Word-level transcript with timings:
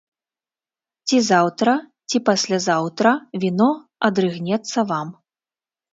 Ці 1.09 1.17
заўтра, 1.31 1.75
ці 2.09 2.17
паслязаўтра 2.31 3.13
віно 3.45 3.71
адрыгнецца 4.11 4.79
вам. 4.95 5.07